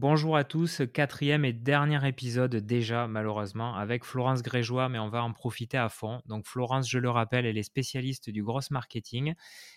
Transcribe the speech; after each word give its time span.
Bonjour 0.00 0.34
à 0.34 0.44
tous, 0.44 0.80
quatrième 0.94 1.44
et 1.44 1.52
dernier 1.52 2.08
épisode 2.08 2.56
déjà 2.56 3.06
malheureusement 3.06 3.76
avec 3.76 4.02
Florence 4.02 4.40
Grégeois, 4.40 4.88
mais 4.88 4.98
on 4.98 5.10
va 5.10 5.22
en 5.22 5.34
profiter 5.34 5.76
à 5.76 5.90
fond. 5.90 6.22
Donc 6.24 6.46
Florence, 6.46 6.88
je 6.88 6.98
le 6.98 7.10
rappelle, 7.10 7.44
elle 7.44 7.58
est 7.58 7.62
spécialiste 7.62 8.30
du 8.30 8.42
gross 8.42 8.70
marketing 8.70 9.34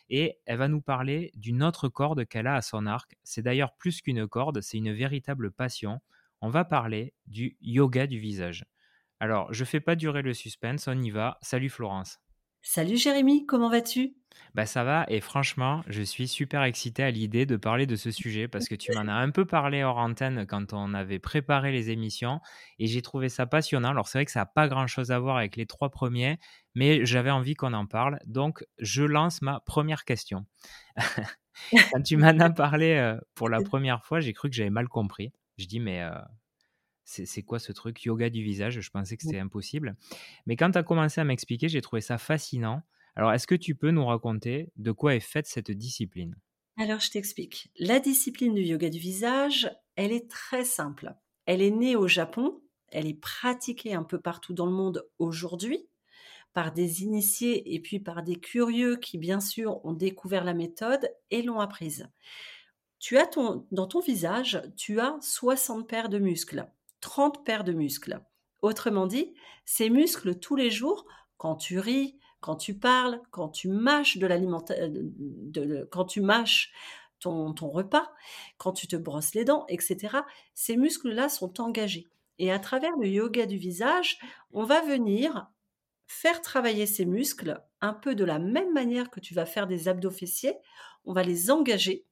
et 0.09 0.39
elle 0.45 0.59
va 0.59 0.69
nous 0.69 0.79
parler 0.79 1.29
d'une 1.35 1.61
autre 1.61 1.89
corde 1.89 2.25
qu'elle 2.25 2.47
a 2.47 2.55
à 2.55 2.61
son 2.61 2.85
arc. 2.85 3.17
C'est 3.25 3.41
d'ailleurs 3.41 3.75
plus 3.75 4.01
qu'une 4.01 4.25
corde, 4.25 4.61
c'est 4.61 4.77
une 4.77 4.93
véritable 4.93 5.51
passion. 5.51 5.99
On 6.39 6.47
va 6.47 6.63
parler 6.63 7.13
du 7.25 7.57
yoga 7.59 8.07
du 8.07 8.17
visage. 8.17 8.63
Alors, 9.19 9.53
je 9.53 9.65
fais 9.65 9.81
pas 9.81 9.97
durer 9.97 10.21
le 10.21 10.33
suspense, 10.33 10.87
on 10.87 11.01
y 11.01 11.09
va. 11.09 11.37
Salut 11.41 11.67
Florence. 11.67 12.22
Salut 12.65 12.95
Jérémy, 12.95 13.45
comment 13.45 13.69
vas-tu? 13.69 14.15
Bah 14.55 14.65
ça 14.65 14.85
va 14.85 15.05
et 15.09 15.19
franchement, 15.19 15.83
je 15.87 16.01
suis 16.01 16.29
super 16.29 16.63
excité 16.63 17.03
à 17.03 17.11
l'idée 17.11 17.45
de 17.45 17.57
parler 17.57 17.85
de 17.85 17.97
ce 17.97 18.09
sujet 18.09 18.47
parce 18.47 18.69
que 18.69 18.75
tu 18.75 18.93
m'en 18.93 19.01
as 19.01 19.15
un 19.15 19.31
peu 19.31 19.43
parlé 19.43 19.83
hors 19.83 19.97
antenne 19.97 20.45
quand 20.47 20.71
on 20.71 20.93
avait 20.93 21.19
préparé 21.19 21.73
les 21.73 21.89
émissions 21.89 22.39
et 22.79 22.87
j'ai 22.87 23.01
trouvé 23.01 23.27
ça 23.27 23.45
passionnant. 23.45 23.89
Alors 23.89 24.07
c'est 24.07 24.19
vrai 24.19 24.25
que 24.25 24.31
ça 24.31 24.39
n'a 24.39 24.45
pas 24.45 24.69
grand-chose 24.69 25.11
à 25.11 25.19
voir 25.19 25.35
avec 25.35 25.57
les 25.57 25.65
trois 25.65 25.89
premiers, 25.89 26.39
mais 26.73 27.05
j'avais 27.05 27.31
envie 27.31 27.55
qu'on 27.55 27.73
en 27.73 27.85
parle. 27.85 28.17
Donc 28.27 28.65
je 28.79 29.03
lance 29.03 29.41
ma 29.41 29.59
première 29.59 30.05
question. 30.05 30.45
quand 31.91 32.01
tu 32.01 32.15
m'en 32.15 32.39
as 32.39 32.49
parlé 32.49 32.93
euh, 32.93 33.19
pour 33.35 33.49
la 33.49 33.59
première 33.61 34.05
fois, 34.05 34.21
j'ai 34.21 34.31
cru 34.31 34.49
que 34.49 34.55
j'avais 34.55 34.69
mal 34.69 34.87
compris. 34.87 35.33
Je 35.57 35.65
dis 35.65 35.81
mais... 35.81 36.01
Euh, 36.01 36.13
c'est 37.03 37.43
quoi 37.43 37.59
ce 37.59 37.71
truc? 37.71 38.03
Yoga 38.03 38.29
du 38.29 38.43
visage, 38.43 38.79
je 38.79 38.89
pensais 38.89 39.17
que 39.17 39.23
c'était 39.23 39.39
impossible. 39.39 39.95
Mais 40.45 40.55
quand 40.55 40.71
tu 40.71 40.77
as 40.77 40.83
commencé 40.83 41.21
à 41.21 41.23
m'expliquer, 41.23 41.69
j'ai 41.69 41.81
trouvé 41.81 42.01
ça 42.01 42.17
fascinant. 42.17 42.81
Alors, 43.15 43.31
est-ce 43.31 43.47
que 43.47 43.55
tu 43.55 43.75
peux 43.75 43.91
nous 43.91 44.05
raconter 44.05 44.71
de 44.77 44.91
quoi 44.91 45.15
est 45.15 45.19
faite 45.19 45.47
cette 45.47 45.71
discipline? 45.71 46.35
Alors, 46.77 46.99
je 46.99 47.11
t'explique. 47.11 47.71
La 47.77 47.99
discipline 47.99 48.55
du 48.55 48.61
yoga 48.61 48.89
du 48.89 48.97
visage, 48.97 49.69
elle 49.95 50.11
est 50.11 50.29
très 50.29 50.65
simple. 50.65 51.13
Elle 51.45 51.61
est 51.61 51.71
née 51.71 51.95
au 51.95 52.07
Japon, 52.07 52.61
elle 52.87 53.07
est 53.07 53.19
pratiquée 53.19 53.93
un 53.93 54.03
peu 54.03 54.19
partout 54.19 54.53
dans 54.53 54.65
le 54.65 54.71
monde 54.71 55.05
aujourd'hui 55.19 55.87
par 56.53 56.71
des 56.71 57.01
initiés 57.01 57.73
et 57.73 57.79
puis 57.79 57.99
par 57.99 58.23
des 58.23 58.35
curieux 58.35 58.97
qui, 58.97 59.17
bien 59.17 59.39
sûr, 59.39 59.83
ont 59.85 59.93
découvert 59.93 60.43
la 60.43 60.53
méthode 60.53 61.09
et 61.31 61.41
l'ont 61.41 61.59
apprise. 61.59 62.09
Tu 62.99 63.17
as 63.17 63.27
ton, 63.27 63.67
dans 63.71 63.87
ton 63.87 63.99
visage, 63.99 64.61
tu 64.77 64.99
as 64.99 65.17
60 65.21 65.87
paires 65.87 66.09
de 66.09 66.19
muscles. 66.19 66.69
30 67.03 67.43
paires 67.43 67.65
de 67.65 67.73
muscles. 67.73 68.21
Autrement 68.61 69.07
dit, 69.07 69.33
ces 69.65 69.89
muscles 69.89 70.39
tous 70.39 70.55
les 70.55 70.71
jours, 70.71 71.05
quand 71.35 71.57
tu 71.57 71.77
ris, 71.77 72.17
quand 72.39 72.55
tu 72.55 72.79
parles, 72.79 73.21
quand 73.29 73.49
tu 73.49 73.67
mâches 73.67 74.17
mâches 76.21 76.71
ton, 77.19 77.53
ton, 77.53 77.69
repas, 77.69 78.09
quand 78.57 78.71
tu 78.71 78.87
te 78.87 78.95
brosses 78.95 79.35
les 79.35 79.43
dents, 79.43 79.65
etc., 79.67 80.19
ces 80.53 80.77
muscles-là 80.77 81.27
sont 81.27 81.59
engagés. 81.59 82.07
Et 82.39 82.53
à 82.53 82.59
travers 82.59 82.95
le 82.97 83.07
yoga 83.09 83.45
du 83.45 83.57
visage, 83.57 84.17
on 84.53 84.63
va 84.63 84.79
venir 84.81 85.47
faire 86.07 86.39
travailler 86.39 86.85
ces 86.85 87.05
muscles 87.05 87.61
un 87.81 87.93
peu 87.93 88.15
de 88.15 88.23
la 88.23 88.39
même 88.39 88.71
manière 88.71 89.09
que 89.09 89.19
tu 89.19 89.33
vas 89.33 89.45
faire 89.45 89.67
des 89.67 89.89
abdos 89.89 90.09
fessiers. 90.09 90.55
On 91.03 91.11
va 91.11 91.23
les 91.23 91.51
engager 91.51 92.05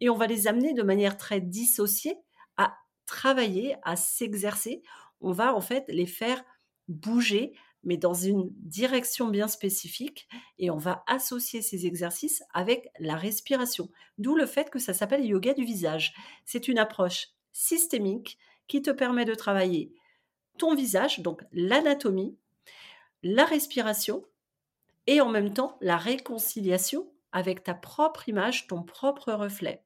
et 0.00 0.08
on 0.08 0.16
va 0.16 0.26
les 0.26 0.46
amener 0.46 0.72
de 0.72 0.82
manière 0.82 1.18
très 1.18 1.42
dissociée 1.42 2.16
à 2.56 2.74
travailler, 3.10 3.76
à 3.82 3.96
s'exercer. 3.96 4.82
On 5.20 5.32
va 5.32 5.54
en 5.54 5.60
fait 5.60 5.84
les 5.88 6.06
faire 6.06 6.42
bouger, 6.88 7.52
mais 7.82 7.96
dans 7.96 8.14
une 8.14 8.48
direction 8.56 9.28
bien 9.28 9.48
spécifique, 9.48 10.28
et 10.58 10.70
on 10.70 10.76
va 10.76 11.02
associer 11.06 11.60
ces 11.60 11.86
exercices 11.86 12.42
avec 12.54 12.88
la 12.98 13.16
respiration. 13.16 13.90
D'où 14.18 14.36
le 14.36 14.46
fait 14.46 14.70
que 14.70 14.78
ça 14.78 14.94
s'appelle 14.94 15.24
yoga 15.24 15.54
du 15.54 15.64
visage. 15.64 16.14
C'est 16.44 16.68
une 16.68 16.78
approche 16.78 17.28
systémique 17.52 18.38
qui 18.68 18.80
te 18.80 18.90
permet 18.90 19.24
de 19.24 19.34
travailler 19.34 19.92
ton 20.58 20.74
visage, 20.74 21.20
donc 21.20 21.42
l'anatomie, 21.52 22.36
la 23.22 23.44
respiration, 23.44 24.24
et 25.06 25.20
en 25.20 25.30
même 25.30 25.52
temps 25.52 25.78
la 25.80 25.96
réconciliation 25.96 27.10
avec 27.32 27.64
ta 27.64 27.74
propre 27.74 28.28
image, 28.28 28.66
ton 28.66 28.82
propre 28.82 29.32
reflet. 29.32 29.82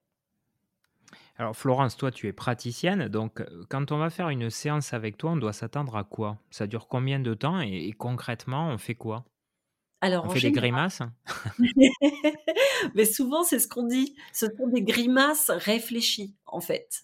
Alors 1.36 1.56
Florence, 1.56 1.96
toi 1.96 2.12
tu 2.12 2.28
es 2.28 2.32
praticienne, 2.32 3.08
donc 3.08 3.42
quand 3.68 3.90
on 3.90 3.98
va 3.98 4.08
faire 4.10 4.28
une 4.28 4.50
séance 4.50 4.92
avec 4.92 5.16
toi, 5.16 5.32
on 5.32 5.36
doit 5.36 5.52
s'attendre 5.52 5.96
à 5.96 6.04
quoi? 6.04 6.38
Ça 6.50 6.66
dure 6.66 6.86
combien 6.86 7.18
de 7.18 7.34
temps 7.34 7.60
et, 7.60 7.92
concrètement, 7.92 8.68
on 8.68 8.78
fait 8.78 8.94
quoi? 8.94 9.24
Alors, 10.00 10.26
On 10.26 10.28
fait 10.28 10.40
des 10.40 10.52
grimaces? 10.52 11.00
Mais 12.94 13.06
souvent, 13.06 13.42
c'est 13.42 13.58
ce 13.58 13.66
qu'on 13.66 13.86
dit. 13.86 14.14
Ce 14.34 14.46
sont 14.46 14.68
des 14.68 14.82
grimaces 14.82 15.50
réfléchies, 15.50 16.36
en 16.44 16.60
fait. 16.60 17.02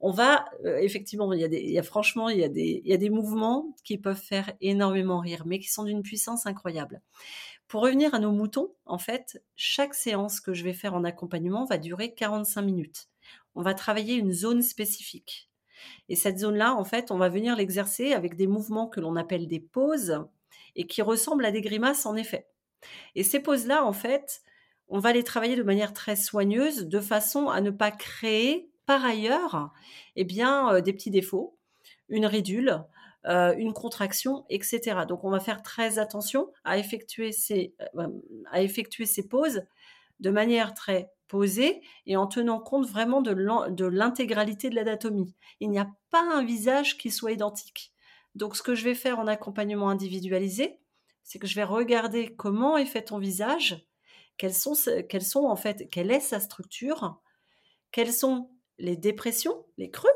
On 0.00 0.10
va, 0.10 0.46
effectivement, 0.80 1.32
il 1.32 1.40
y, 1.40 1.44
a 1.44 1.48
des, 1.48 1.60
il 1.60 1.70
y 1.70 1.78
a 1.78 1.84
franchement, 1.84 2.28
il 2.28 2.40
y 2.40 2.44
a, 2.44 2.48
des, 2.48 2.82
il 2.84 2.90
y 2.90 2.92
a 2.92 2.96
des 2.96 3.08
mouvements 3.08 3.76
qui 3.84 3.98
peuvent 3.98 4.20
faire 4.20 4.52
énormément 4.60 5.20
rire, 5.20 5.44
mais 5.46 5.60
qui 5.60 5.68
sont 5.68 5.84
d'une 5.84 6.02
puissance 6.02 6.44
incroyable. 6.44 7.02
Pour 7.68 7.82
revenir 7.82 8.14
à 8.14 8.18
nos 8.18 8.32
moutons, 8.32 8.74
en 8.84 8.98
fait, 8.98 9.40
chaque 9.54 9.94
séance 9.94 10.40
que 10.40 10.52
je 10.52 10.64
vais 10.64 10.72
faire 10.72 10.94
en 10.94 11.04
accompagnement 11.04 11.66
va 11.66 11.78
durer 11.78 12.14
45 12.14 12.62
minutes 12.62 13.09
on 13.60 13.62
va 13.62 13.74
travailler 13.74 14.14
une 14.14 14.32
zone 14.32 14.62
spécifique. 14.62 15.50
Et 16.08 16.16
cette 16.16 16.38
zone-là, 16.38 16.74
en 16.74 16.84
fait, 16.84 17.10
on 17.10 17.18
va 17.18 17.28
venir 17.28 17.56
l'exercer 17.56 18.14
avec 18.14 18.34
des 18.34 18.46
mouvements 18.46 18.88
que 18.88 19.00
l'on 19.00 19.16
appelle 19.16 19.46
des 19.46 19.60
poses 19.60 20.24
et 20.76 20.86
qui 20.86 21.02
ressemblent 21.02 21.44
à 21.44 21.50
des 21.50 21.60
grimaces 21.60 22.06
en 22.06 22.16
effet. 22.16 22.46
Et 23.16 23.22
ces 23.22 23.38
poses-là, 23.38 23.84
en 23.84 23.92
fait, 23.92 24.40
on 24.88 24.98
va 24.98 25.12
les 25.12 25.24
travailler 25.24 25.56
de 25.56 25.62
manière 25.62 25.92
très 25.92 26.16
soigneuse, 26.16 26.86
de 26.86 27.00
façon 27.00 27.50
à 27.50 27.60
ne 27.60 27.70
pas 27.70 27.90
créer 27.90 28.70
par 28.86 29.04
ailleurs 29.04 29.70
eh 30.16 30.24
bien, 30.24 30.72
euh, 30.72 30.80
des 30.80 30.94
petits 30.94 31.10
défauts, 31.10 31.58
une 32.08 32.24
ridule, 32.24 32.82
euh, 33.26 33.54
une 33.58 33.74
contraction, 33.74 34.46
etc. 34.48 35.00
Donc 35.06 35.22
on 35.22 35.30
va 35.30 35.38
faire 35.38 35.60
très 35.62 35.98
attention 35.98 36.50
à 36.64 36.78
effectuer 36.78 37.32
ces, 37.32 37.74
euh, 37.98 38.08
à 38.50 38.62
effectuer 38.62 39.04
ces 39.04 39.28
poses 39.28 39.64
de 40.20 40.30
manière 40.30 40.72
très 40.72 41.10
posée 41.30 41.80
et 42.06 42.16
en 42.16 42.26
tenant 42.26 42.58
compte 42.58 42.86
vraiment 42.86 43.22
de 43.22 43.84
l'intégralité 43.84 44.68
de 44.68 44.74
l'anatomie. 44.74 45.32
Il 45.60 45.70
n'y 45.70 45.78
a 45.78 45.88
pas 46.10 46.22
un 46.22 46.44
visage 46.44 46.98
qui 46.98 47.10
soit 47.10 47.32
identique. 47.32 47.94
Donc 48.34 48.56
ce 48.56 48.62
que 48.62 48.74
je 48.74 48.84
vais 48.84 48.96
faire 48.96 49.20
en 49.20 49.28
accompagnement 49.28 49.88
individualisé, 49.88 50.80
c'est 51.22 51.38
que 51.38 51.46
je 51.46 51.54
vais 51.54 51.64
regarder 51.64 52.34
comment 52.34 52.76
est 52.76 52.86
fait 52.86 53.02
ton 53.02 53.18
visage, 53.18 53.86
quelles 54.36 54.54
sont, 54.54 54.74
quelles 55.08 55.22
sont 55.22 55.44
en 55.44 55.56
fait, 55.56 55.88
quelle 55.90 56.10
est 56.10 56.20
sa 56.20 56.40
structure, 56.40 57.20
quelles 57.92 58.12
sont 58.12 58.50
les 58.78 58.96
dépressions, 58.96 59.64
les 59.78 59.90
creux, 59.90 60.10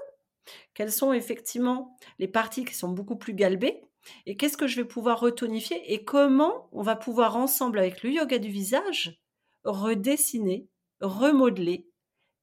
quelles 0.75 0.93
sont 0.93 1.13
effectivement 1.13 1.97
les 2.19 2.29
parties 2.29 2.65
qui 2.65 2.75
sont 2.75 2.89
beaucoup 2.89 3.17
plus 3.17 3.35
galbées, 3.35 3.83
et 4.27 4.37
qu'est-ce 4.37 4.57
que 4.57 4.67
je 4.67 4.77
vais 4.77 4.89
pouvoir 4.89 5.21
retonifier, 5.21 5.93
et 5.93 6.05
comment 6.05 6.69
on 6.73 6.83
va 6.83 6.97
pouvoir 6.97 7.37
ensemble 7.37 7.79
avec 7.79 8.03
le 8.03 8.11
yoga 8.11 8.39
du 8.39 8.51
visage 8.51 9.21
redessiner, 9.65 10.69
remodeler, 11.05 11.89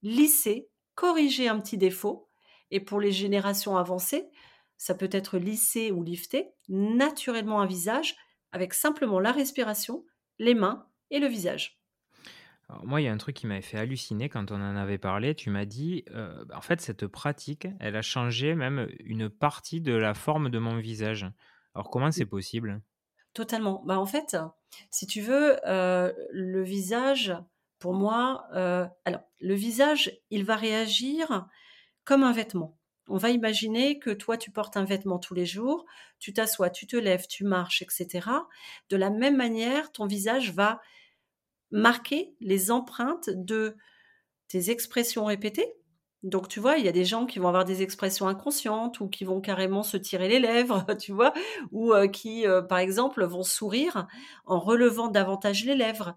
lisser, 0.01 0.69
corriger 0.95 1.47
un 1.47 1.59
petit 1.59 1.77
défaut. 1.77 2.29
Et 2.69 2.79
pour 2.79 2.99
les 2.99 3.11
générations 3.11 3.75
avancées, 3.75 4.29
ça 4.77 4.95
peut 4.95 5.09
être 5.11 5.37
lissé 5.37 5.91
ou 5.91 6.03
lifté 6.03 6.53
naturellement 6.69 7.61
un 7.61 7.65
visage 7.65 8.15
avec 8.51 8.73
simplement 8.73 9.19
la 9.19 9.31
respiration, 9.31 10.05
les 10.39 10.55
mains 10.55 10.87
et 11.09 11.19
le 11.19 11.27
visage. 11.27 11.81
moi, 12.83 13.01
il 13.01 13.03
y 13.03 13.07
a 13.07 13.11
un 13.11 13.17
truc 13.17 13.35
qui 13.35 13.47
m'avait 13.47 13.61
fait 13.61 13.77
halluciner 13.77 14.29
quand 14.29 14.51
on 14.51 14.55
en 14.55 14.75
avait 14.75 14.97
parlé. 14.97 15.35
Tu 15.35 15.49
m'as 15.49 15.65
dit, 15.65 16.05
euh, 16.11 16.45
en 16.53 16.61
fait, 16.61 16.81
cette 16.81 17.05
pratique, 17.07 17.67
elle 17.79 17.95
a 17.95 18.01
changé 18.01 18.55
même 18.55 18.89
une 18.99 19.29
partie 19.29 19.81
de 19.81 19.93
la 19.93 20.13
forme 20.13 20.49
de 20.49 20.59
mon 20.59 20.77
visage. 20.77 21.29
Alors, 21.75 21.89
comment 21.89 22.11
c'est 22.11 22.25
possible? 22.25 22.81
Totalement. 23.33 23.83
Bah, 23.85 23.99
en 23.99 24.05
fait, 24.05 24.35
si 24.89 25.05
tu 25.05 25.21
veux, 25.21 25.57
euh, 25.67 26.11
le 26.31 26.63
visage, 26.63 27.33
pour 27.81 27.93
moi, 27.93 28.45
euh, 28.53 28.85
le 29.39 29.55
visage, 29.55 30.21
il 30.29 30.45
va 30.45 30.55
réagir 30.55 31.47
comme 32.05 32.23
un 32.23 32.31
vêtement. 32.31 32.77
On 33.09 33.17
va 33.17 33.31
imaginer 33.31 33.99
que 33.99 34.11
toi, 34.11 34.37
tu 34.37 34.51
portes 34.51 34.77
un 34.77 34.85
vêtement 34.85 35.17
tous 35.17 35.33
les 35.33 35.47
jours, 35.47 35.85
tu 36.19 36.31
t'assois, 36.31 36.69
tu 36.69 36.85
te 36.85 36.95
lèves, 36.95 37.25
tu 37.27 37.43
marches, 37.43 37.81
etc. 37.81 38.29
De 38.89 38.97
la 38.97 39.09
même 39.09 39.35
manière, 39.35 39.91
ton 39.91 40.05
visage 40.05 40.53
va 40.53 40.79
marquer 41.71 42.35
les 42.39 42.69
empreintes 42.69 43.31
de 43.33 43.75
tes 44.47 44.69
expressions 44.69 45.25
répétées, 45.25 45.73
donc, 46.23 46.47
tu 46.47 46.59
vois, 46.59 46.77
il 46.77 46.85
y 46.85 46.89
a 46.89 46.91
des 46.91 47.05
gens 47.05 47.25
qui 47.25 47.39
vont 47.39 47.47
avoir 47.47 47.65
des 47.65 47.81
expressions 47.81 48.27
inconscientes 48.27 48.99
ou 48.99 49.07
qui 49.07 49.23
vont 49.23 49.41
carrément 49.41 49.81
se 49.81 49.97
tirer 49.97 50.27
les 50.27 50.39
lèvres, 50.39 50.85
tu 50.99 51.11
vois, 51.11 51.33
ou 51.71 51.93
euh, 51.93 52.07
qui, 52.07 52.45
euh, 52.45 52.61
par 52.61 52.77
exemple, 52.77 53.23
vont 53.23 53.43
sourire 53.43 54.07
en 54.45 54.59
relevant 54.59 55.07
davantage 55.07 55.65
les 55.65 55.75
lèvres. 55.75 56.15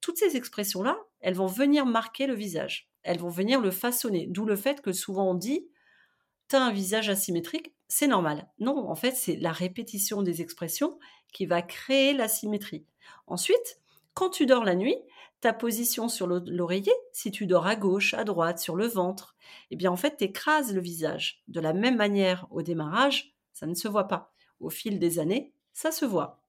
Toutes 0.00 0.18
ces 0.18 0.36
expressions-là, 0.36 0.98
elles 1.20 1.34
vont 1.34 1.46
venir 1.46 1.86
marquer 1.86 2.26
le 2.26 2.34
visage. 2.34 2.90
Elles 3.02 3.18
vont 3.18 3.28
venir 3.28 3.60
le 3.60 3.70
façonner. 3.70 4.26
D'où 4.28 4.44
le 4.44 4.56
fait 4.56 4.80
que 4.80 4.92
souvent 4.92 5.30
on 5.30 5.34
dit 5.34 5.66
tu 6.50 6.56
as 6.56 6.64
un 6.64 6.72
visage 6.72 7.08
asymétrique, 7.08 7.72
c'est 7.86 8.08
normal. 8.08 8.48
Non, 8.58 8.90
en 8.90 8.96
fait, 8.96 9.12
c'est 9.12 9.36
la 9.36 9.52
répétition 9.52 10.22
des 10.22 10.42
expressions 10.42 10.98
qui 11.32 11.46
va 11.46 11.62
créer 11.62 12.12
la 12.12 12.26
symétrie. 12.26 12.84
Ensuite, 13.28 13.78
quand 14.14 14.30
tu 14.30 14.46
dors 14.46 14.64
la 14.64 14.74
nuit, 14.74 14.96
ta 15.40 15.52
position 15.52 16.08
sur 16.08 16.26
l'oreiller, 16.26 16.92
si 17.12 17.30
tu 17.30 17.46
dors 17.46 17.68
à 17.68 17.76
gauche, 17.76 18.14
à 18.14 18.24
droite, 18.24 18.58
sur 18.58 18.74
le 18.74 18.88
ventre, 18.88 19.36
eh 19.70 19.76
bien 19.76 19.92
en 19.92 19.96
fait, 19.96 20.16
tu 20.16 20.24
écrases 20.24 20.74
le 20.74 20.80
visage. 20.80 21.42
De 21.46 21.60
la 21.60 21.72
même 21.72 21.96
manière, 21.96 22.48
au 22.50 22.62
démarrage, 22.62 23.32
ça 23.52 23.66
ne 23.66 23.74
se 23.74 23.86
voit 23.86 24.08
pas. 24.08 24.32
Au 24.58 24.70
fil 24.70 24.98
des 24.98 25.20
années, 25.20 25.52
ça 25.72 25.92
se 25.92 26.04
voit. 26.04 26.42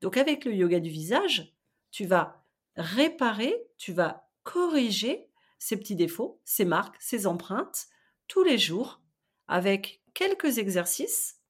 Donc 0.00 0.16
avec 0.16 0.44
le 0.44 0.52
yoga 0.52 0.80
du 0.80 0.90
visage, 0.90 1.54
tu 1.90 2.06
vas 2.06 2.43
réparer, 2.76 3.54
tu 3.78 3.92
vas 3.92 4.28
corriger 4.42 5.30
ces 5.58 5.76
petits 5.76 5.96
défauts, 5.96 6.40
ces 6.44 6.64
marques, 6.64 6.96
ces 7.00 7.26
empreintes, 7.26 7.86
tous 8.28 8.42
les 8.42 8.58
jours, 8.58 9.00
avec 9.48 10.02
quelques 10.14 10.58
exercices. 10.58 11.40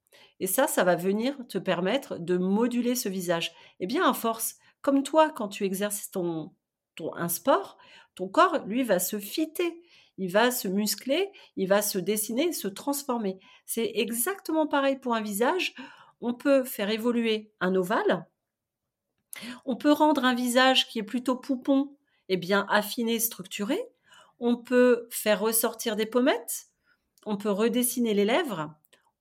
Et 0.40 0.46
ça, 0.46 0.66
ça 0.66 0.84
va 0.84 0.96
venir 0.96 1.36
te 1.48 1.58
permettre 1.58 2.18
de 2.18 2.36
moduler 2.36 2.94
ce 2.94 3.08
visage. 3.08 3.52
Eh 3.80 3.86
bien, 3.86 4.08
à 4.08 4.14
force, 4.14 4.56
comme 4.82 5.02
toi, 5.02 5.30
quand 5.30 5.48
tu 5.48 5.64
exerces 5.64 6.10
ton, 6.10 6.52
un 7.14 7.28
sport, 7.28 7.78
ton 8.14 8.28
corps, 8.28 8.64
lui, 8.66 8.82
va 8.82 8.98
se 8.98 9.18
fitter, 9.18 9.82
il 10.16 10.30
va 10.30 10.50
se 10.50 10.68
muscler, 10.68 11.30
il 11.56 11.68
va 11.68 11.82
se 11.82 11.98
dessiner, 11.98 12.52
se 12.52 12.68
transformer. 12.68 13.38
C'est 13.66 13.92
exactement 13.94 14.66
pareil 14.66 14.96
pour 14.96 15.14
un 15.14 15.22
visage. 15.22 15.74
On 16.20 16.34
peut 16.34 16.64
faire 16.64 16.90
évoluer 16.90 17.52
un 17.60 17.74
ovale. 17.74 18.26
On 19.64 19.76
peut 19.76 19.92
rendre 19.92 20.24
un 20.24 20.34
visage 20.34 20.88
qui 20.88 20.98
est 20.98 21.04
plutôt 21.04 21.36
poupon, 21.36 21.96
et 22.28 22.34
eh 22.34 22.36
bien 22.36 22.66
affiné, 22.70 23.18
structuré. 23.18 23.78
On 24.38 24.56
peut 24.56 25.06
faire 25.10 25.40
ressortir 25.40 25.96
des 25.96 26.06
pommettes. 26.06 26.68
On 27.26 27.36
peut 27.36 27.50
redessiner 27.50 28.14
les 28.14 28.24
lèvres. 28.24 28.74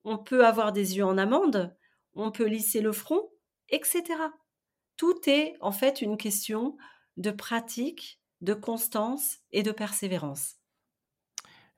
On 0.06 0.18
peut 0.18 0.46
avoir 0.46 0.72
des 0.72 0.98
yeux 0.98 1.06
en 1.06 1.18
amande. 1.18 1.76
On 2.16 2.32
peut 2.32 2.46
lisser 2.46 2.82
le 2.82 2.92
front, 2.92 3.30
etc. 3.70 4.04
Tout 4.98 5.20
est 5.28 5.56
en 5.60 5.72
fait 5.72 6.02
une 6.02 6.18
question 6.18 6.78
de 7.18 7.32
pratique, 7.32 8.22
de 8.42 8.54
constance 8.54 9.40
et 9.52 9.64
de 9.64 9.72
persévérance. 9.72 10.56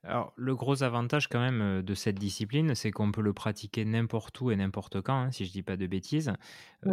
Alors, 0.04 0.32
le 0.36 0.54
gros 0.54 0.84
avantage 0.84 1.26
quand 1.28 1.40
même 1.40 1.82
de 1.82 1.94
cette 1.94 2.16
discipline, 2.18 2.76
c'est 2.76 2.92
qu'on 2.92 3.10
peut 3.10 3.22
le 3.22 3.32
pratiquer 3.32 3.84
n'importe 3.84 4.40
où 4.40 4.52
et 4.52 4.56
n'importe 4.56 5.00
quand, 5.02 5.16
hein, 5.18 5.30
si 5.32 5.44
je 5.46 5.50
dis 5.50 5.64
pas 5.64 5.76
de 5.76 5.86
bêtises. 5.88 6.32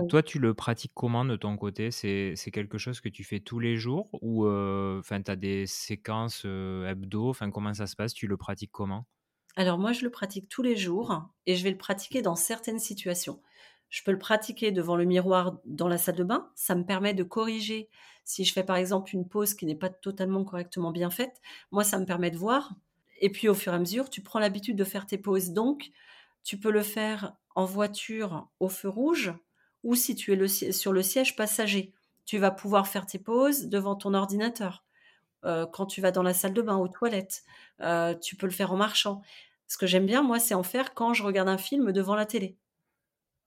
toi, 0.10 0.24
tu 0.24 0.40
le 0.40 0.54
pratiques 0.56 0.94
comment 0.96 1.24
de 1.26 1.36
ton 1.36 1.56
côté? 1.58 1.92
C'est 1.92 2.36
quelque 2.52 2.78
chose 2.80 3.02
que 3.02 3.10
tu 3.10 3.24
fais 3.24 3.40
tous 3.40 3.60
les 3.60 3.76
jours 3.78 4.10
ou 4.24 4.48
enfin, 4.48 5.22
tu 5.22 5.30
as 5.32 5.36
des 5.36 5.68
séquences, 5.68 6.46
hebdo? 6.46 7.30
Enfin, 7.30 7.52
comment 7.52 7.74
ça 7.76 7.88
se 7.88 7.96
passe? 7.96 8.14
Tu 8.16 8.28
le 8.28 8.38
pratiques 8.38 8.72
comment? 8.72 9.06
Alors 9.56 9.78
moi, 9.78 9.92
je 9.94 10.04
le 10.04 10.10
pratique 10.12 10.50
tous 10.50 10.62
les 10.64 10.76
jours 10.76 11.30
et 11.46 11.56
je 11.56 11.64
vais 11.64 11.72
le 11.72 11.78
pratiquer 11.78 12.22
dans 12.22 12.36
certaines 12.36 12.80
situations. 12.80 13.42
Je 13.90 14.02
peux 14.04 14.12
le 14.12 14.18
pratiquer 14.20 14.72
devant 14.72 14.96
le 14.96 15.06
miroir 15.06 15.60
dans 15.66 15.88
la 15.88 15.98
salle 16.00 16.16
de 16.16 16.24
bain. 16.24 16.52
Ça 16.56 16.74
me 16.76 16.84
permet 16.86 17.14
de 17.14 17.24
corriger 17.24 17.90
si 18.24 18.46
je 18.46 18.54
fais 18.54 18.64
par 18.64 18.78
exemple 18.78 19.14
une 19.14 19.28
pause 19.28 19.54
qui 19.54 19.66
n'est 19.68 19.76
pas 19.76 19.90
totalement 19.90 20.44
correctement 20.44 20.92
bien 20.92 21.12
faite. 21.12 21.40
Moi, 21.72 21.84
ça 21.84 22.00
me 22.00 22.06
permet 22.06 22.32
de 22.32 22.38
voir. 22.38 22.74
Et 23.24 23.30
puis 23.30 23.48
au 23.48 23.54
fur 23.54 23.72
et 23.72 23.78
à 23.78 23.80
mesure, 23.80 24.10
tu 24.10 24.22
prends 24.22 24.40
l'habitude 24.40 24.76
de 24.76 24.84
faire 24.84 25.06
tes 25.06 25.18
pauses. 25.18 25.52
Donc, 25.52 25.92
tu 26.44 26.60
peux 26.60 26.72
le 26.72 26.84
faire 26.84 27.38
en 27.56 27.64
voiture 27.64 28.50
au 28.60 28.68
feu 28.68 28.90
rouge 28.90 29.34
ou 29.84 29.96
si 29.96 30.14
tu 30.14 30.34
es 30.34 30.72
sur 30.74 30.92
le 30.92 31.02
siège 31.02 31.38
passager. 31.38 31.94
Tu 32.26 32.38
vas 32.38 32.52
pouvoir 32.52 32.86
faire 32.86 33.06
tes 33.06 33.20
pauses 33.20 33.68
devant 33.68 33.96
ton 33.96 34.14
ordinateur. 34.14 34.84
Euh, 35.46 35.66
quand 35.66 35.86
tu 35.86 36.02
vas 36.02 36.12
dans 36.12 36.22
la 36.22 36.34
salle 36.34 36.54
de 36.54 36.62
bain, 36.62 36.76
aux 36.76 36.90
toilettes, 36.90 37.46
euh, 37.80 38.14
tu 38.14 38.36
peux 38.36 38.46
le 38.46 38.52
faire 38.52 38.74
en 38.74 38.76
marchant. 38.76 39.22
Ce 39.68 39.78
que 39.78 39.88
j'aime 39.88 40.06
bien, 40.06 40.22
moi, 40.22 40.38
c'est 40.38 40.54
en 40.54 40.64
faire 40.64 40.94
quand 40.94 41.14
je 41.14 41.24
regarde 41.24 41.48
un 41.48 41.58
film 41.58 41.94
devant 41.94 42.16
la 42.16 42.26
télé. 42.26 42.58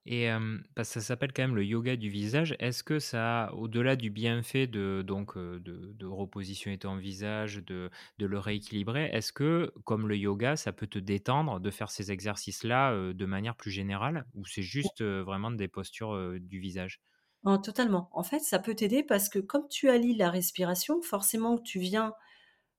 Et 0.07 0.29
parce 0.75 0.89
que 0.95 1.01
ça 1.01 1.07
s'appelle 1.07 1.33
quand 1.33 1.43
même 1.43 1.57
le 1.57 1.65
yoga 1.65 1.97
du 1.97 2.09
visage. 2.09 2.55
Est-ce 2.61 2.85
que 2.85 2.99
ça, 3.01 3.51
au-delà 3.55 3.97
du 3.97 4.11
bienfait 4.11 4.67
de, 4.67 5.03
donc, 5.05 5.37
de, 5.37 5.59
de 5.59 6.07
repositionner 6.07 6.79
ton 6.79 6.97
visage, 6.97 7.57
de, 7.67 7.91
de 8.19 8.27
le 8.27 8.39
rééquilibrer, 8.39 9.07
est-ce 9.13 9.33
que, 9.33 9.73
comme 9.85 10.07
le 10.09 10.17
yoga, 10.17 10.57
ça 10.57 10.73
peut 10.73 10.87
te 10.87 10.99
détendre 11.01 11.59
de 11.61 11.71
faire 11.71 11.91
ces 11.91 12.13
exercices-là 12.13 13.13
de 13.13 13.27
manière 13.27 13.57
plus 13.57 13.71
générale? 13.73 14.27
Ou 14.35 14.47
c'est 14.47 14.63
juste 14.63 15.03
vraiment 15.03 15.51
des 15.51 15.69
postures 15.69 16.39
du 16.41 16.61
visage? 16.61 17.01
Oh, 17.45 17.59
Totalement. 17.59 18.09
En 18.13 18.23
fait, 18.23 18.41
ça 18.41 18.59
peut 18.59 18.75
t'aider 18.75 19.03
parce 19.03 19.29
que 19.29 19.39
comme 19.39 19.69
tu 19.69 19.89
allies 19.89 20.17
la 20.17 20.31
respiration, 20.31 21.01
forcément, 21.03 21.59
tu 21.59 21.79
viens 21.79 22.13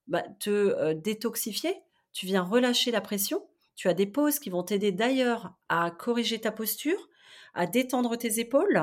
bah, 0.08 0.24
te 0.40 0.94
détoxifier, 0.94 1.76
tu 2.14 2.26
viens 2.28 2.44
relâcher 2.44 2.92
la 2.92 3.02
pression. 3.02 3.48
Tu 3.76 3.90
as 3.90 3.94
des 3.96 4.08
pauses 4.08 4.40
qui 4.40 4.50
vont 4.50 4.64
t'aider 4.64 4.92
d'ailleurs 4.92 5.56
à 5.70 5.92
corriger 5.92 6.42
ta 6.42 6.52
posture, 6.52 7.10
à 7.54 7.66
détendre 7.68 8.18
tes 8.18 8.40
épaules, 8.40 8.82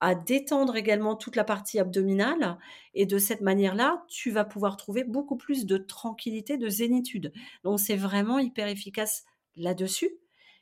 à 0.00 0.14
détendre 0.14 0.76
également 0.76 1.16
toute 1.16 1.36
la 1.36 1.44
partie 1.44 1.78
abdominale. 1.78 2.58
Et 2.94 3.06
de 3.06 3.18
cette 3.18 3.40
manière-là, 3.40 4.04
tu 4.08 4.30
vas 4.30 4.44
pouvoir 4.44 4.76
trouver 4.76 5.04
beaucoup 5.04 5.36
plus 5.36 5.66
de 5.66 5.76
tranquillité, 5.76 6.56
de 6.58 6.68
zénitude. 6.68 7.32
Donc 7.62 7.80
c'est 7.80 7.96
vraiment 7.96 8.38
hyper 8.38 8.68
efficace 8.68 9.24
là-dessus. 9.56 10.10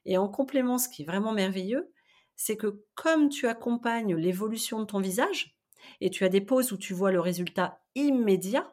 Et 0.05 0.19
en 0.19 0.29
complément, 0.29 0.79
ce 0.79 0.89
qui 0.89 1.03
est 1.03 1.06
vraiment 1.06 1.33
merveilleux, 1.33 1.93
c'est 2.37 2.56
que 2.56 2.85
comme 2.94 3.29
tu 3.29 3.47
accompagnes 3.47 4.17
l'évolution 4.17 4.81
de 4.81 4.85
ton 4.85 5.00
visage, 5.00 5.56
et 6.00 6.11
tu 6.11 6.25
as 6.25 6.29
des 6.29 6.41
pauses 6.41 6.73
où 6.73 6.77
tu 6.77 6.94
vois 6.94 7.12
le 7.12 7.21
résultat 7.21 7.81
immédiat, 7.94 8.73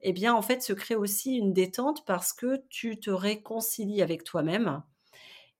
eh 0.00 0.12
bien 0.12 0.34
en 0.34 0.42
fait 0.42 0.62
se 0.62 0.72
crée 0.72 0.96
aussi 0.96 1.36
une 1.36 1.52
détente 1.52 2.04
parce 2.04 2.32
que 2.32 2.62
tu 2.68 2.98
te 2.98 3.10
réconcilies 3.10 4.02
avec 4.02 4.24
toi-même 4.24 4.82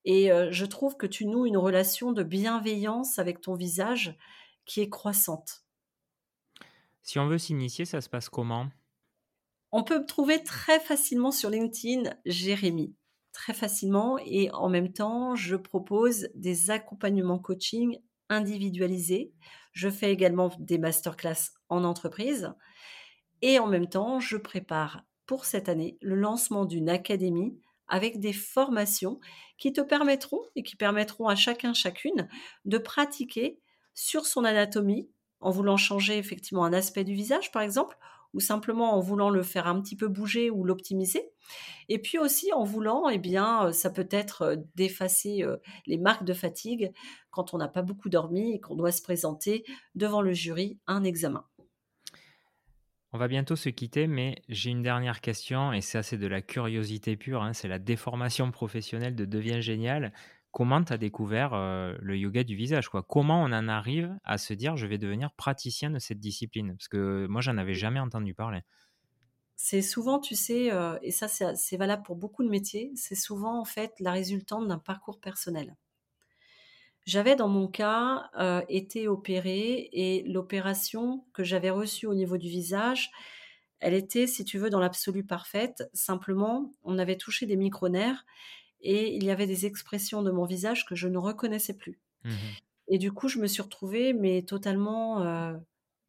et 0.05 0.29
je 0.51 0.65
trouve 0.65 0.97
que 0.97 1.07
tu 1.07 1.25
noues 1.25 1.45
une 1.45 1.57
relation 1.57 2.11
de 2.11 2.23
bienveillance 2.23 3.19
avec 3.19 3.41
ton 3.41 3.55
visage 3.55 4.17
qui 4.65 4.81
est 4.81 4.89
croissante. 4.89 5.63
Si 7.01 7.19
on 7.19 7.27
veut 7.27 7.37
s'initier, 7.37 7.85
ça 7.85 8.01
se 8.01 8.09
passe 8.09 8.29
comment? 8.29 8.67
On 9.71 9.83
peut 9.83 9.99
me 9.99 10.05
trouver 10.05 10.43
très 10.43 10.79
facilement 10.79 11.31
sur 11.31 11.49
LinkedIn 11.49 12.11
Jérémy, 12.25 12.95
très 13.31 13.53
facilement, 13.53 14.17
et 14.19 14.51
en 14.51 14.69
même 14.69 14.93
temps, 14.93 15.35
je 15.35 15.55
propose 15.55 16.29
des 16.35 16.69
accompagnements 16.69 17.39
coaching 17.39 17.99
individualisés. 18.29 19.33
Je 19.71 19.89
fais 19.89 20.11
également 20.11 20.51
des 20.59 20.77
masterclass 20.77 21.51
en 21.69 21.83
entreprise, 21.83 22.53
et 23.41 23.59
en 23.59 23.67
même 23.67 23.89
temps, 23.89 24.19
je 24.19 24.37
prépare 24.37 25.03
pour 25.25 25.45
cette 25.45 25.67
année 25.67 25.97
le 26.01 26.15
lancement 26.15 26.65
d'une 26.65 26.89
académie 26.89 27.59
avec 27.87 28.19
des 28.19 28.33
formations 28.33 29.19
qui 29.57 29.73
te 29.73 29.81
permettront 29.81 30.41
et 30.55 30.63
qui 30.63 30.75
permettront 30.75 31.27
à 31.27 31.35
chacun, 31.35 31.73
chacune 31.73 32.27
de 32.65 32.77
pratiquer 32.77 33.59
sur 33.93 34.25
son 34.25 34.43
anatomie 34.43 35.09
en 35.39 35.51
voulant 35.51 35.77
changer 35.77 36.17
effectivement 36.17 36.65
un 36.65 36.73
aspect 36.73 37.03
du 37.03 37.13
visage 37.13 37.51
par 37.51 37.61
exemple 37.61 37.97
ou 38.33 38.39
simplement 38.39 38.95
en 38.95 38.99
voulant 38.99 39.29
le 39.29 39.43
faire 39.43 39.67
un 39.67 39.79
petit 39.81 39.95
peu 39.95 40.07
bouger 40.07 40.49
ou 40.49 40.63
l'optimiser. 40.63 41.29
Et 41.89 41.99
puis 41.99 42.17
aussi 42.17 42.51
en 42.53 42.63
voulant, 42.63 43.09
eh 43.09 43.19
bien, 43.19 43.71
ça 43.71 43.89
peut 43.89 44.07
être 44.09 44.57
d'effacer 44.75 45.43
euh, 45.43 45.57
les 45.85 45.97
marques 45.97 46.23
de 46.23 46.33
fatigue 46.33 46.91
quand 47.29 47.53
on 47.53 47.57
n'a 47.57 47.67
pas 47.67 47.81
beaucoup 47.81 48.09
dormi 48.09 48.53
et 48.53 48.59
qu'on 48.59 48.75
doit 48.75 48.91
se 48.91 49.01
présenter 49.01 49.63
devant 49.95 50.21
le 50.21 50.33
jury 50.33 50.79
un 50.87 51.03
examen. 51.03 51.45
On 53.15 53.19
va 53.19 53.27
bientôt 53.27 53.55
se 53.55 53.69
quitter, 53.69 54.07
mais 54.07 54.41
j'ai 54.49 54.71
une 54.71 54.81
dernière 54.81 55.21
question, 55.21 55.71
et 55.71 55.81
ça 55.81 56.01
c'est 56.01 56.17
de 56.17 56.25
la 56.25 56.41
curiosité 56.41 57.15
pure, 57.15 57.43
hein, 57.43 57.53
c'est 57.53 57.67
la 57.67 57.77
déformation 57.77 58.49
professionnelle 58.49 59.15
de 59.15 59.25
Devient 59.25 59.61
Génial. 59.61 60.11
Comment 60.49 60.83
tu 60.83 60.93
as 60.93 60.97
découvert 60.97 61.53
euh, 61.53 61.95
le 62.01 62.17
yoga 62.17 62.43
du 62.43 62.55
visage 62.55 62.89
Comment 62.89 63.43
on 63.43 63.51
en 63.51 63.67
arrive 63.67 64.17
à 64.23 64.39
se 64.39 64.55
dire 64.55 64.77
je 64.77 64.87
vais 64.87 64.97
devenir 64.97 65.31
praticien 65.33 65.91
de 65.91 65.99
cette 65.99 66.19
discipline? 66.19 66.75
Parce 66.75 66.87
que 66.87 67.27
moi 67.27 67.41
j'en 67.41 67.57
avais 67.59 67.75
jamais 67.75 67.99
entendu 67.99 68.33
parler. 68.33 68.61
C'est 69.55 69.83
souvent, 69.83 70.19
tu 70.19 70.33
sais, 70.33 70.71
euh, 70.73 70.97
et 71.03 71.11
ça 71.11 71.27
c'est 71.27 71.77
valable 71.77 72.01
pour 72.01 72.15
beaucoup 72.15 72.43
de 72.43 72.49
métiers, 72.49 72.91
c'est 72.95 73.13
souvent 73.13 73.59
en 73.59 73.65
fait 73.65 73.93
la 73.99 74.11
résultante 74.11 74.67
d'un 74.67 74.79
parcours 74.79 75.19
personnel. 75.19 75.75
J'avais 77.05 77.35
dans 77.35 77.49
mon 77.49 77.67
cas 77.67 78.29
euh, 78.39 78.61
été 78.69 79.07
opérée 79.07 79.89
et 79.91 80.23
l'opération 80.23 81.25
que 81.33 81.43
j'avais 81.43 81.69
reçue 81.69 82.07
au 82.07 82.13
niveau 82.13 82.37
du 82.37 82.47
visage, 82.47 83.11
elle 83.79 83.93
était, 83.93 84.27
si 84.27 84.45
tu 84.45 84.57
veux, 84.57 84.69
dans 84.69 84.79
l'absolu 84.79 85.25
parfaite. 85.25 85.89
Simplement, 85.93 86.71
on 86.83 86.97
avait 86.97 87.17
touché 87.17 87.45
des 87.45 87.57
micronerfs 87.57 88.25
et 88.81 89.13
il 89.15 89.23
y 89.23 89.31
avait 89.31 89.47
des 89.47 89.65
expressions 89.65 90.23
de 90.23 90.31
mon 90.31 90.45
visage 90.45 90.85
que 90.85 90.95
je 90.95 91.07
ne 91.07 91.17
reconnaissais 91.17 91.75
plus. 91.75 91.99
Mmh 92.23 92.31
et 92.87 92.97
du 92.97 93.11
coup, 93.11 93.27
je 93.27 93.39
me 93.39 93.47
suis 93.47 93.61
retrouvée, 93.61 94.13
mais 94.13 94.43
totalement, 94.43 95.21
euh, 95.21 95.53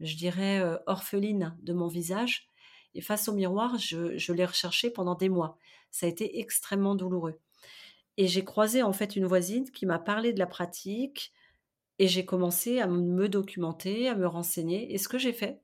je 0.00 0.16
dirais, 0.16 0.60
euh, 0.60 0.76
orpheline 0.86 1.56
de 1.62 1.72
mon 1.72 1.88
visage. 1.88 2.48
Et 2.94 3.00
face 3.00 3.28
au 3.28 3.32
miroir, 3.32 3.78
je, 3.78 4.18
je 4.18 4.32
l'ai 4.32 4.44
recherché 4.44 4.90
pendant 4.90 5.14
des 5.14 5.28
mois. 5.28 5.56
Ça 5.90 6.06
a 6.06 6.08
été 6.08 6.40
extrêmement 6.40 6.94
douloureux. 6.94 7.38
Et 8.16 8.26
j'ai 8.28 8.44
croisé 8.44 8.82
en 8.82 8.92
fait 8.92 9.16
une 9.16 9.26
voisine 9.26 9.70
qui 9.70 9.86
m'a 9.86 9.98
parlé 9.98 10.32
de 10.32 10.38
la 10.38 10.46
pratique 10.46 11.32
et 11.98 12.08
j'ai 12.08 12.24
commencé 12.24 12.80
à 12.80 12.86
me 12.86 13.28
documenter, 13.28 14.08
à 14.08 14.14
me 14.14 14.26
renseigner. 14.26 14.92
Et 14.92 14.98
ce 14.98 15.08
que 15.08 15.18
j'ai 15.18 15.32
fait, 15.32 15.60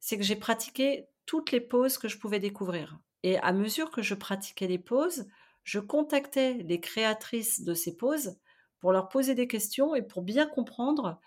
c'est 0.00 0.16
que 0.16 0.24
j'ai 0.24 0.36
pratiqué 0.36 1.06
toutes 1.26 1.52
les 1.52 1.60
poses 1.60 1.98
que 1.98 2.08
je 2.08 2.18
pouvais 2.18 2.40
découvrir. 2.40 2.98
Et 3.22 3.38
à 3.38 3.52
mesure 3.52 3.90
que 3.90 4.02
je 4.02 4.14
pratiquais 4.14 4.66
les 4.66 4.78
poses, 4.78 5.26
je 5.64 5.78
contactais 5.78 6.54
les 6.54 6.80
créatrices 6.80 7.62
de 7.62 7.74
ces 7.74 7.96
poses 7.96 8.36
pour 8.80 8.92
leur 8.92 9.08
poser 9.08 9.34
des 9.34 9.46
questions 9.46 9.94
et 9.94 10.02
pour 10.02 10.22
bien 10.22 10.46
comprendre 10.46 11.20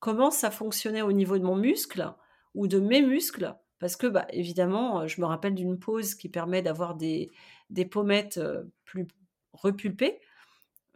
comment 0.00 0.30
ça 0.30 0.50
fonctionnait 0.50 1.02
au 1.02 1.12
niveau 1.12 1.38
de 1.38 1.44
mon 1.44 1.56
muscle, 1.56 2.12
ou 2.54 2.66
de 2.66 2.80
mes 2.80 3.02
muscles, 3.02 3.54
parce 3.78 3.96
que, 3.96 4.06
bah, 4.06 4.26
évidemment, 4.30 5.06
je 5.06 5.20
me 5.20 5.26
rappelle 5.26 5.54
d'une 5.54 5.78
pose 5.78 6.14
qui 6.14 6.28
permet 6.28 6.62
d'avoir 6.62 6.94
des 6.94 7.30
des 7.70 7.84
pommettes, 7.84 8.40
plus 8.84 9.06
repulpées. 9.52 10.20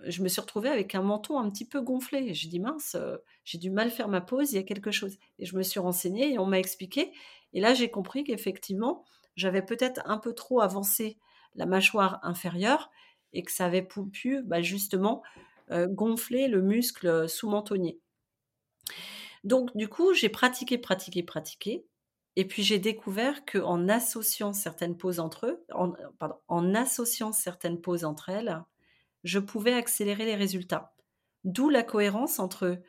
Je 0.06 0.22
me 0.22 0.28
suis 0.28 0.40
retrouvée 0.40 0.68
avec 0.68 0.94
un 0.94 1.02
menton 1.02 1.38
un 1.38 1.48
petit 1.50 1.64
peu 1.64 1.80
gonflé. 1.80 2.34
J'ai 2.34 2.48
dit: 2.48 2.60
«Mince, 2.60 2.96
j'ai 3.44 3.58
du 3.58 3.70
mal 3.70 3.90
faire 3.90 4.08
ma 4.08 4.20
pose, 4.20 4.52
il 4.52 4.56
y 4.56 4.58
a 4.58 4.64
quelque 4.64 4.90
chose» 4.90 5.16
et 5.38 5.46
je 5.46 5.56
me 5.56 5.62
suis 5.62 5.80
renseignée 5.80 6.32
et 6.32 6.38
on 6.38 6.46
m'a 6.46 6.58
expliqué 6.58 7.12
et 7.54 7.60
là, 7.60 7.72
j'ai 7.72 7.88
compris 7.88 8.24
qu'effectivement, 8.24 9.04
j'avais 9.36 9.62
peut-être 9.62 10.02
un 10.04 10.18
peu 10.18 10.34
trop 10.34 10.60
avancé 10.60 11.18
la 11.54 11.66
mâchoire 11.66 12.18
inférieure 12.22 12.90
et 13.32 13.42
que 13.42 13.52
ça 13.52 13.66
avait 13.66 13.86
pu, 14.12 14.42
bah, 14.42 14.60
justement, 14.60 15.22
gonfler 15.70 16.48
le 16.48 16.60
muscle 16.60 17.28
sous-mentonnier. 17.28 18.00
Donc 19.44 19.76
du 19.76 19.88
coup, 19.88 20.12
j'ai 20.14 20.28
pratiqué, 20.28 20.78
pratiqué, 20.78 21.22
pratiqué 21.22 21.86
et 22.36 22.46
puis 22.46 22.62
j'ai 22.62 22.78
découvert 22.78 23.44
qu'en 23.44 23.88
associant 23.88 24.52
certaines 24.52 24.96
poses 24.96 25.20
entre 25.20 25.46
eux, 25.46 25.64
en, 25.72 25.92
pardon, 26.18 26.36
en 26.48 26.74
associant 26.74 27.32
certaines 27.32 27.80
poses 27.80 28.04
entre 28.04 28.28
elles, 28.28 28.62
je 29.22 29.38
pouvais 29.38 29.72
accélérer 29.72 30.24
les 30.24 30.34
résultats. 30.34 30.94
D'où 31.44 31.68
la 31.68 31.82
cohérence 31.82 32.38
entre 32.38 32.80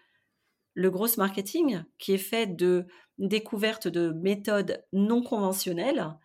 le 0.73 0.89
gros 0.89 1.07
marketing, 1.17 1.83
qui 1.97 2.13
est 2.13 2.17
fait 2.17 2.47
de 2.47 2.85
découverte 3.17 3.87
de 3.87 4.11
méthodes 4.11 4.83
non 4.91 5.21
conventionnelles, 5.21 6.17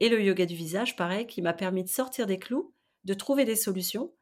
et 0.00 0.08
le 0.08 0.22
yoga 0.22 0.46
du 0.46 0.54
visage, 0.54 0.96
pareil, 0.96 1.26
qui 1.26 1.42
m'a 1.42 1.52
permis 1.52 1.84
de 1.84 1.88
sortir 1.88 2.26
des 2.26 2.38
clous, 2.38 2.74
de 3.04 3.14
trouver 3.14 3.44
des 3.44 3.56
solutions 3.56 4.12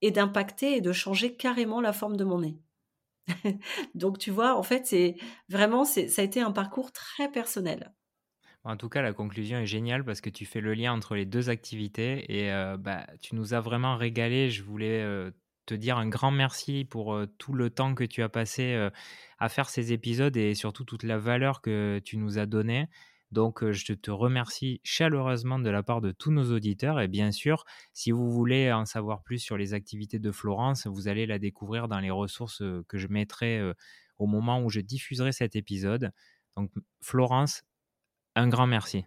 et 0.00 0.10
d'impacter 0.10 0.76
et 0.76 0.80
de 0.80 0.92
changer 0.92 1.36
carrément 1.36 1.80
la 1.80 1.92
forme 1.92 2.16
de 2.16 2.24
mon 2.24 2.40
nez. 2.40 2.58
Donc 3.94 4.18
tu 4.18 4.30
vois, 4.30 4.56
en 4.56 4.62
fait, 4.62 4.86
c'est 4.86 5.16
vraiment, 5.48 5.84
ça 5.84 6.00
a 6.00 6.22
été 6.22 6.40
un 6.40 6.52
parcours 6.52 6.92
très 6.92 7.30
personnel. 7.30 7.92
En 8.64 8.76
tout 8.76 8.88
cas, 8.88 9.02
la 9.02 9.12
conclusion 9.12 9.58
est 9.58 9.66
géniale 9.66 10.04
parce 10.04 10.20
que 10.20 10.30
tu 10.30 10.44
fais 10.44 10.60
le 10.60 10.74
lien 10.74 10.92
entre 10.92 11.14
les 11.14 11.24
deux 11.24 11.48
activités 11.48 12.24
et 12.28 12.50
bah, 12.78 13.06
tu 13.22 13.34
nous 13.34 13.54
as 13.54 13.60
vraiment 13.60 13.96
régalé. 13.96 14.50
Je 14.50 14.62
voulais 14.62 15.30
te 15.64 15.74
dire 15.74 15.96
un 15.96 16.08
grand 16.08 16.32
merci 16.32 16.84
pour 16.84 17.18
tout 17.38 17.54
le 17.54 17.70
temps 17.70 17.94
que 17.94 18.04
tu 18.04 18.22
as 18.22 18.28
passé 18.28 18.88
à 19.38 19.48
faire 19.48 19.70
ces 19.70 19.92
épisodes 19.92 20.36
et 20.36 20.54
surtout 20.54 20.84
toute 20.84 21.04
la 21.04 21.18
valeur 21.18 21.62
que 21.62 22.00
tu 22.04 22.18
nous 22.18 22.38
as 22.38 22.46
donnée. 22.46 22.88
Donc, 23.30 23.70
je 23.70 23.92
te 23.92 24.10
remercie 24.10 24.80
chaleureusement 24.84 25.58
de 25.58 25.70
la 25.70 25.82
part 25.82 26.00
de 26.00 26.12
tous 26.12 26.30
nos 26.30 26.52
auditeurs. 26.52 27.00
Et 27.00 27.08
bien 27.08 27.30
sûr, 27.30 27.64
si 27.92 28.10
vous 28.10 28.30
voulez 28.30 28.72
en 28.72 28.84
savoir 28.86 29.22
plus 29.22 29.38
sur 29.38 29.56
les 29.56 29.74
activités 29.74 30.18
de 30.18 30.32
Florence, 30.32 30.86
vous 30.86 31.08
allez 31.08 31.26
la 31.26 31.38
découvrir 31.38 31.88
dans 31.88 32.00
les 32.00 32.10
ressources 32.10 32.62
que 32.88 32.98
je 32.98 33.08
mettrai 33.08 33.72
au 34.18 34.26
moment 34.26 34.62
où 34.62 34.70
je 34.70 34.80
diffuserai 34.80 35.32
cet 35.32 35.56
épisode. 35.56 36.10
Donc, 36.56 36.70
Florence, 37.02 37.62
un 38.34 38.48
grand 38.48 38.66
merci. 38.66 39.04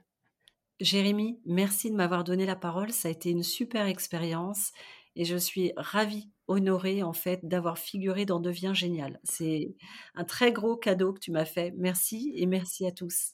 Jérémy, 0.80 1.40
merci 1.46 1.92
de 1.92 1.96
m'avoir 1.96 2.24
donné 2.24 2.46
la 2.46 2.56
parole. 2.56 2.92
Ça 2.92 3.08
a 3.08 3.12
été 3.12 3.30
une 3.30 3.44
super 3.44 3.86
expérience 3.88 4.72
et 5.16 5.26
je 5.26 5.36
suis 5.38 5.74
ravie, 5.78 6.32
honorée 6.48 7.04
en 7.04 7.14
fait 7.14 7.42
d'avoir 7.44 7.78
figuré 7.78 8.26
dans 8.26 8.40
Devient 8.40 8.72
Génial. 8.74 9.20
C'est 9.24 9.76
un 10.16 10.24
très 10.24 10.52
gros 10.52 10.78
cadeau 10.78 11.14
que 11.14 11.20
tu 11.20 11.32
m'as 11.32 11.46
fait. 11.46 11.74
Merci 11.78 12.34
et 12.36 12.46
merci 12.46 12.86
à 12.86 12.92
tous. 12.92 13.34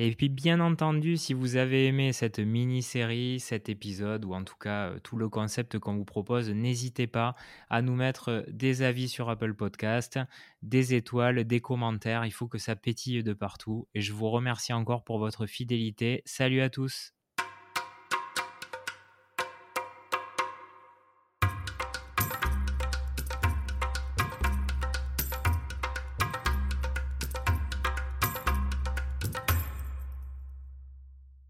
Et 0.00 0.14
puis 0.14 0.28
bien 0.28 0.60
entendu, 0.60 1.16
si 1.16 1.34
vous 1.34 1.56
avez 1.56 1.86
aimé 1.86 2.12
cette 2.12 2.38
mini-série, 2.38 3.40
cet 3.40 3.68
épisode, 3.68 4.24
ou 4.24 4.32
en 4.32 4.44
tout 4.44 4.56
cas 4.56 4.90
euh, 4.90 5.00
tout 5.00 5.16
le 5.16 5.28
concept 5.28 5.80
qu'on 5.80 5.96
vous 5.96 6.04
propose, 6.04 6.50
n'hésitez 6.50 7.08
pas 7.08 7.34
à 7.68 7.82
nous 7.82 7.96
mettre 7.96 8.28
euh, 8.28 8.42
des 8.46 8.82
avis 8.82 9.08
sur 9.08 9.28
Apple 9.28 9.54
Podcast, 9.54 10.20
des 10.62 10.94
étoiles, 10.94 11.42
des 11.42 11.60
commentaires. 11.60 12.24
Il 12.24 12.30
faut 12.30 12.46
que 12.46 12.58
ça 12.58 12.76
pétille 12.76 13.24
de 13.24 13.32
partout. 13.32 13.88
Et 13.92 14.00
je 14.00 14.12
vous 14.12 14.30
remercie 14.30 14.72
encore 14.72 15.02
pour 15.02 15.18
votre 15.18 15.46
fidélité. 15.46 16.22
Salut 16.24 16.60
à 16.60 16.70
tous 16.70 17.12